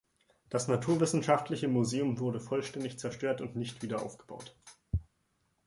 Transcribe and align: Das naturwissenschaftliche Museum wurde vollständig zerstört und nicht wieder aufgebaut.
Das 0.49 0.67
naturwissenschaftliche 0.67 1.67
Museum 1.67 2.17
wurde 2.17 2.39
vollständig 2.39 2.97
zerstört 2.97 3.39
und 3.39 3.55
nicht 3.55 3.83
wieder 3.83 4.01
aufgebaut. 4.01 4.57